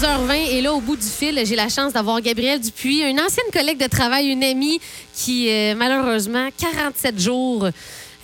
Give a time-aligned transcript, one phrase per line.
[0.00, 3.44] 11h20 et là, au bout du fil, j'ai la chance d'avoir Gabrielle Dupuis, une ancienne
[3.52, 4.80] collègue de travail, une amie
[5.14, 7.66] qui, euh, malheureusement, 47 jours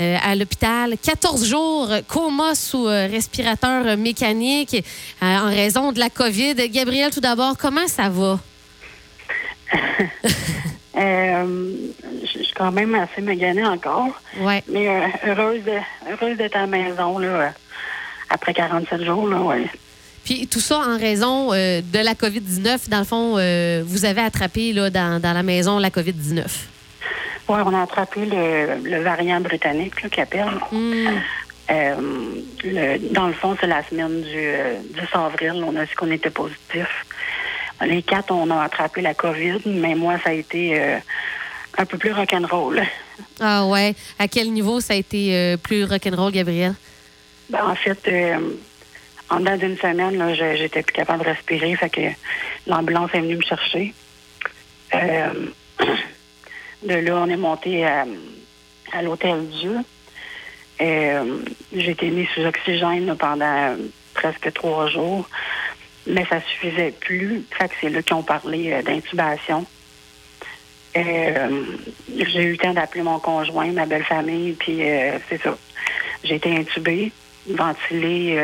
[0.00, 4.82] euh, à l'hôpital, 14 jours coma sous euh, respirateur mécanique
[5.22, 6.54] euh, en raison de la COVID.
[6.70, 8.38] Gabrielle, tout d'abord, comment ça va?
[10.98, 11.74] Euh,
[12.22, 14.62] je suis quand même assez maganée encore, Ouais.
[14.66, 15.72] mais euh, heureuse de
[16.10, 17.48] heureuse d'être à la maison là, euh,
[18.30, 19.28] après 47 jours.
[19.28, 19.66] Là, ouais.
[20.26, 22.88] Puis tout ça en raison euh, de la COVID-19.
[22.88, 26.40] Dans le fond, euh, vous avez attrapé là, dans, dans la maison la COVID-19.
[27.48, 30.50] Ouais, on a attrapé le, le variant britannique qui appelle.
[30.72, 31.06] Hmm.
[31.70, 31.94] Euh,
[32.64, 35.62] le- dans le fond, c'est la semaine du euh, 10 avril.
[35.64, 36.88] On a su qu'on était positif.
[37.86, 40.80] Les quatre, on a attrapé la COVID, mais moi, ça a été
[41.78, 42.82] un peu plus rock'n'roll.
[43.38, 43.94] Ah ouais.
[44.18, 46.74] À quel niveau ça a été plus rock'n'roll, Gabrielle?
[47.50, 47.98] Ben, en fait,
[49.30, 52.00] en dedans d'une semaine, là, j'étais plus capable de respirer, fait que
[52.66, 53.94] l'ambulance est venue me chercher.
[54.94, 55.28] Euh,
[56.82, 58.04] de là, on est monté à,
[59.02, 59.78] l'hôtel Dieu.
[60.80, 61.38] Euh,
[61.74, 63.76] j'ai été mis sous oxygène pendant
[64.14, 65.28] presque trois jours,
[66.06, 67.44] mais ça suffisait plus.
[67.50, 69.66] Fait que c'est là qu'ils ont parlé euh, d'intubation.
[70.96, 71.64] Euh,
[72.08, 75.58] j'ai eu le temps d'appeler mon conjoint, ma belle famille, puis euh, c'est ça.
[76.24, 77.12] J'ai été intubée,
[77.48, 78.38] ventilée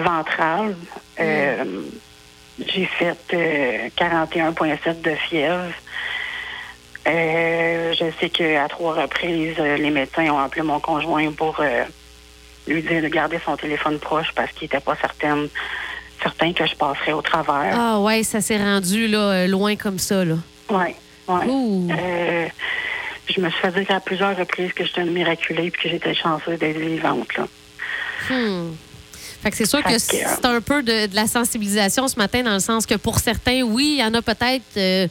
[0.00, 0.76] ventrale.
[1.20, 1.82] Euh,
[2.58, 5.72] J'ai fait euh, 41,7 de fièvre.
[7.06, 11.84] Euh, je sais qu'à trois reprises, euh, les médecins ont appelé mon conjoint pour euh,
[12.66, 15.46] lui dire de garder son téléphone proche parce qu'il n'était pas certain,
[16.22, 17.78] certain que je passerais au travers.
[17.78, 20.24] Ah ouais, ça s'est rendu là, euh, loin comme ça.
[20.24, 20.34] Là.
[20.70, 20.94] Oui,
[21.28, 21.46] oui.
[21.46, 21.88] Ouh.
[21.92, 22.48] Euh,
[23.28, 26.14] je me suis fait dire à plusieurs reprises que j'étais une miraculée et que j'étais
[26.14, 27.36] chanceuse d'être vivante.
[27.36, 27.46] Là.
[28.30, 28.72] Hmm.
[29.46, 32.54] Fait que c'est sûr que c'est un peu de, de la sensibilisation ce matin, dans
[32.54, 35.06] le sens que pour certains, oui, il y en a peut-être euh,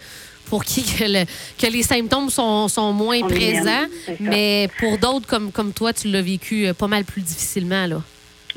[0.49, 1.25] pour qui que, le-
[1.57, 5.93] que les symptômes sont, sont moins On présents, aime, mais pour d'autres comme, comme toi,
[5.93, 7.85] tu l'as vécu euh, pas mal plus difficilement.
[7.85, 8.01] Là.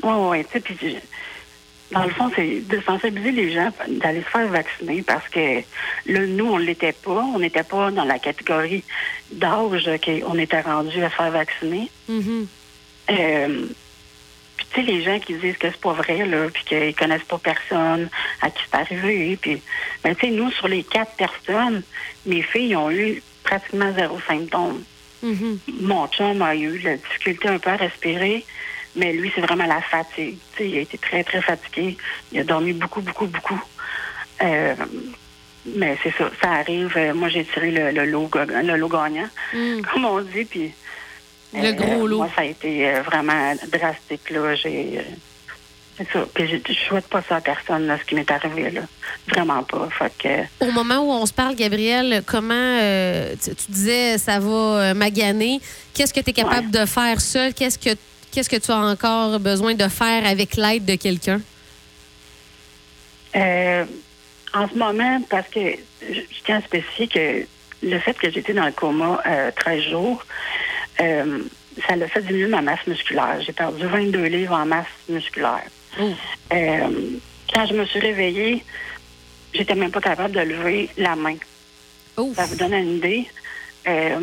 [0.03, 0.97] Oui, oui, tu sais, puis
[1.93, 5.59] dans le fond, c'est de sensibiliser les gens d'aller se faire vacciner parce que
[6.07, 7.23] là, nous, on ne l'était pas.
[7.33, 8.83] On n'était pas dans la catégorie
[9.31, 11.89] d'âge qu'on était rendu à se faire vacciner.
[12.09, 12.47] Mhm.
[13.11, 13.65] Euh,
[14.71, 17.37] tu sais, les gens qui disent que c'est pas vrai, là, puis qu'ils connaissent pas
[17.39, 18.09] personne
[18.41, 19.61] à qui c'est arrivé, puis
[20.03, 21.81] ben tu sais, nous, sur les quatre personnes,
[22.25, 24.83] mes filles ont eu pratiquement zéro symptôme.
[25.23, 25.59] Mhm.
[25.81, 28.45] Mon chum a eu la difficulté un peu à respirer,
[28.95, 30.37] mais lui, c'est vraiment la fatigue.
[30.55, 31.97] Tu sais, il a été très, très fatigué.
[32.31, 33.61] Il a dormi beaucoup, beaucoup, beaucoup.
[34.41, 34.75] Euh,
[35.65, 36.93] mais c'est ça, ça arrive.
[36.95, 39.81] Euh, Moi, j'ai tiré le, le lot, le lot gagnant, Mm.
[39.81, 40.71] comme on dit, puis...
[41.53, 42.17] Le gros lot.
[42.17, 44.55] Moi, ça a été euh, vraiment drastique, là.
[44.55, 44.99] J'ai...
[44.99, 45.01] euh,
[45.97, 46.25] c'est ça.
[46.33, 48.81] Puis je, je souhaite pas ça à personne, là, ce qui m'est arrivé, là.
[49.27, 49.89] Vraiment pas.
[49.91, 50.65] Fait que...
[50.65, 54.93] Au moment où on se parle, Gabriel, comment euh, tu, tu disais ça va euh,
[54.93, 55.59] maganer,
[55.93, 57.53] qu'est-ce que tu es capable de faire seul?
[57.53, 57.97] Qu'est-ce que
[58.31, 61.41] qu'est-ce que tu as encore besoin de faire avec l'aide de quelqu'un?
[63.35, 63.85] Euh,
[64.53, 65.59] en ce moment, parce que
[66.01, 67.45] je, je tiens à spécifier que
[67.83, 70.25] le fait que j'étais dans le coma euh, 13 jours,
[71.01, 71.39] euh,
[71.87, 73.37] ça l'a fait diminuer ma masse musculaire.
[73.41, 75.67] J'ai perdu 22 livres en masse musculaire.
[75.99, 76.11] Oh.
[76.53, 76.89] Euh,
[77.53, 78.63] quand je me suis réveillée,
[79.53, 81.37] j'étais même pas capable de lever la main.
[82.17, 82.35] Ouf.
[82.35, 83.27] Ça vous donne une idée.
[83.87, 84.19] Euh,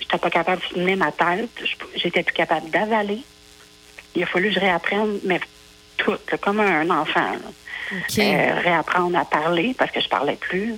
[0.00, 1.50] j'étais pas capable de tenir ma tête.
[1.94, 3.22] J'étais plus capable d'avaler.
[4.14, 5.40] Il a fallu que je réapprenne, mais
[5.96, 7.32] tout, là, comme un enfant.
[7.92, 10.74] Euh, réapprendre à parler parce que je parlais plus.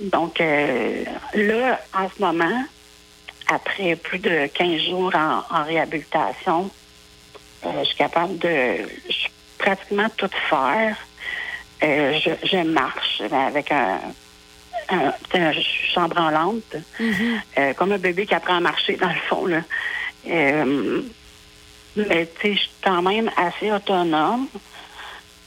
[0.00, 1.04] Donc euh,
[1.34, 2.64] là, en ce moment,
[3.50, 6.70] après plus de 15 jours en, en réhabilitation,
[7.64, 9.28] euh, je suis capable de je suis
[9.58, 10.96] pratiquement tout faire.
[11.82, 14.00] Euh, je, je marche avec un,
[14.90, 17.42] je suis chambranlante, Mhm.
[17.58, 19.46] euh, comme un bébé qui apprend à marcher dans le fond.
[19.46, 19.62] Là.
[21.96, 24.48] Mais tu sais, je suis quand même assez autonome.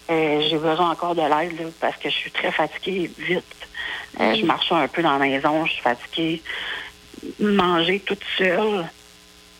[0.09, 3.45] J'ai besoin encore de l'aide parce que je suis très fatiguée vite.
[4.19, 6.43] Je marche un peu dans la maison, je suis fatiguée.
[7.39, 8.85] Manger toute seule,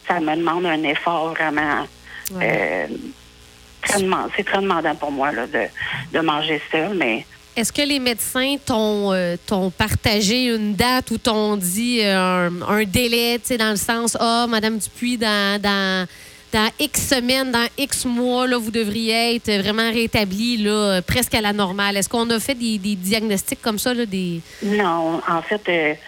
[0.08, 1.88] ça me demande un effort vraiment.
[2.34, 2.88] Ouais.
[2.90, 4.00] euh,
[4.36, 5.66] c'est très demandant pour moi là, de,
[6.14, 7.26] de manger seule, mais
[7.56, 12.62] Est-ce que les médecins t'ont euh, t'ont partagé une date ou t'ont dit euh, un,
[12.68, 16.08] un délai, tu sais, dans le sens, ah, Madame Dupuis, dans, dans,
[16.52, 21.42] dans X semaines, dans X mois, là, vous devriez être vraiment rétablie, là, presque à
[21.42, 21.98] la normale.
[21.98, 24.42] Est-ce qu'on a fait des, des diagnostics comme ça, là, des...
[24.64, 26.00] Non, en fait,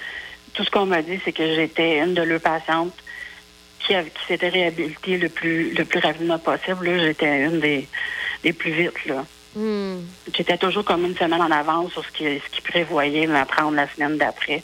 [0.56, 2.94] tout ce qu'on m'a dit, c'est que j'étais une de leurs patientes
[3.80, 6.88] qui, avait- qui s'était réhabilitée le plus le plus rapidement possible.
[6.90, 7.88] Là, j'étais une des,
[8.44, 9.06] des plus vite.
[9.06, 9.25] Là.
[9.56, 10.02] Hmm.
[10.36, 13.88] J'étais toujours comme une semaine en avance sur ce qui, ce qui prévoyait m'apprendre la
[13.94, 14.63] semaine d'après.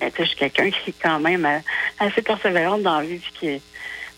[0.00, 1.58] Mais tu sais, je suis quelqu'un qui est quand même euh,
[2.00, 3.18] assez persévérante dans la vie.
[3.18, 3.62] puis Qui,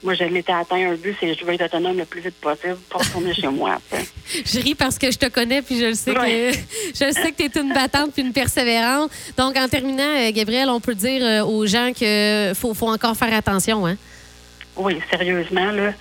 [0.07, 2.77] moi, je m'étais atteint un but, c'est je veux être autonome le plus vite possible
[2.89, 3.77] pour retourner chez moi.
[3.91, 4.07] sais.
[4.47, 6.53] Je ris parce que je te connais puis je le sais Ouais.
[6.53, 6.59] que
[6.99, 9.11] je le sais que tu es une battante puis une persévérante.
[9.37, 13.17] Donc en terminant euh, Gabriel, on peut dire euh, aux gens que faut, faut encore
[13.17, 13.97] faire attention hein.
[14.77, 15.93] Oui, sérieusement, là,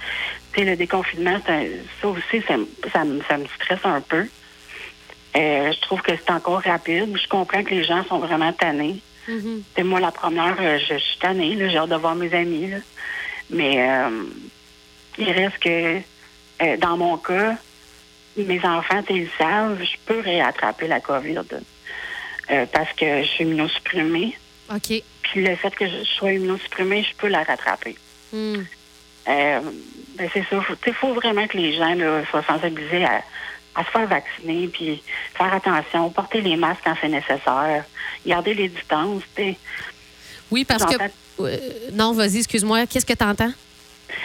[0.57, 4.25] le déconfinement, ça aussi, ça, me- ça, me- ça me stresse un peu.
[5.38, 7.16] Euh, je trouve que c'est encore rapide.
[7.22, 8.98] Je comprends que les gens sont vraiment tannés.
[9.75, 12.69] C'est moi la première, je, je suis tannée, j'ai hâte de voir mes amis.
[12.69, 12.78] là.
[13.50, 14.24] Mais euh,
[15.18, 15.97] il reste que
[16.62, 17.56] euh, dans mon cas,
[18.38, 21.39] mes enfants, ils savent, je peux réattraper la COVID.
[22.51, 24.38] euh, parce que je suis immunosupprimée.
[24.74, 25.01] OK.
[25.21, 27.95] Puis le fait que je sois immunosupprimée, je peux la rattraper.
[29.27, 29.59] Euh,
[30.18, 30.63] ben c'est ça.
[30.86, 33.24] Il faut vraiment que les gens là, soient sensibilisés à,
[33.75, 35.01] à se faire vacciner, puis
[35.36, 37.83] faire attention, porter les masques quand c'est nécessaire,
[38.25, 39.24] garder les distances.
[39.36, 39.57] tu sais.
[40.51, 40.95] Oui, parce que
[41.39, 41.57] euh,
[41.93, 43.51] non, vas-y, excuse-moi, qu'est-ce que tu entends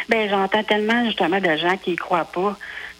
[0.08, 2.56] Ben, j'entends tellement justement de gens qui y croient pas,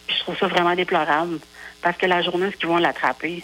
[0.07, 1.39] puis je trouve ça vraiment déplorable.
[1.83, 3.43] Parce que la journée où ils vont l'attraper,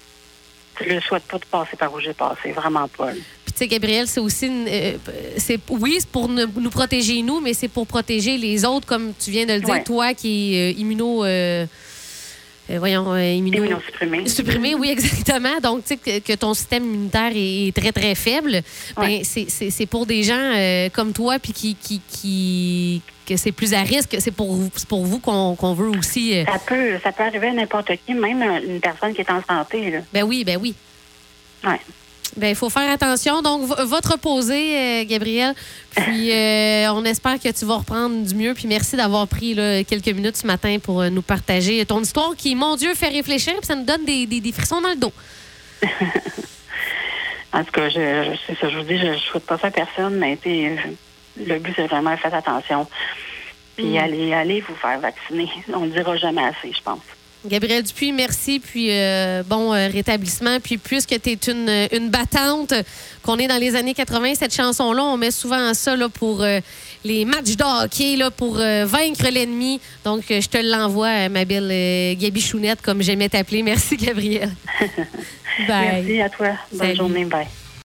[0.87, 3.13] je ne souhaite pas de passer par où j'ai passé, vraiment pas.
[3.13, 4.97] Puis tu sais, Gabriel, c'est aussi, euh,
[5.39, 9.31] c'est oui, c'est pour nous protéger nous, mais c'est pour protéger les autres, comme tu
[9.31, 9.85] viens de le dire, Ouais.
[9.85, 11.25] toi qui est euh, immuno,
[12.71, 14.29] euh, voyons, euh, immuno, Immunosupprimé.
[14.29, 15.61] supprimé, oui, exactement.
[15.63, 18.63] Donc, tu sais, que, que ton système immunitaire est, très, très faible.
[18.97, 19.21] Ouais.
[19.21, 23.75] Ben, c'est- pour des gens euh, comme toi, puis qui, qui, qui- que c'est plus
[23.75, 24.17] à risque.
[24.21, 24.57] C'est pour,
[24.89, 26.37] pour vous qu'on qu'on veut aussi.
[26.39, 29.43] euh, Ça peut, ça peut arriver à n'importe qui, même une personne qui est en
[29.43, 29.91] santé.
[29.91, 29.99] Là.
[30.13, 30.75] ben oui, ben oui.
[31.65, 31.81] Ouais.
[32.37, 33.41] Ben, il faut faire attention.
[33.43, 35.55] Donc, va te reposer, euh, Gabriel.
[35.95, 38.53] Puis, euh, on espère que tu vas reprendre du mieux.
[38.55, 42.35] Puis, merci d'avoir pris là, quelques minutes ce matin pour euh, nous partager ton histoire
[42.37, 43.55] qui, mon Dieu, fait réfléchir.
[43.57, 45.13] Puis, ça nous donne des, des- des frissons dans le dos.
[47.53, 49.69] En tout cas, je, je- c'est ça, je vous dis, je ne souhaite pas ça
[49.69, 50.39] à personne, mais
[51.39, 52.87] le but, c'est vraiment faire attention.
[53.77, 53.97] Puis Mm.
[53.99, 55.49] allez, allez vous faire vacciner.
[55.73, 57.01] On ne dira jamais assez, je pense.
[57.45, 58.61] Gabriel Dupuis, merci.
[58.61, 60.59] Puis, euh, bon euh, rétablissement.
[60.61, 62.75] Puis, puisque tu es une, une battante,
[63.23, 66.61] qu'on est dans les années 80, cette chanson-là, on met souvent ça là, pour euh,
[67.05, 69.81] les matchs de hockey, là, pour vaincre l'ennemi.
[70.05, 73.63] Donc, je te l'envoie, ma belle Gabi Chounette, comme j'aimais t'appeler.
[73.63, 74.51] Merci, Gabriel.
[75.69, 76.05] Bye.
[76.05, 76.49] Merci à toi.
[76.73, 76.97] Bonne Salut.
[76.97, 77.25] journée.
[77.25, 77.47] Bye.